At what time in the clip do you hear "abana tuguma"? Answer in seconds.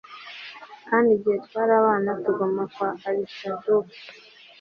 1.81-2.63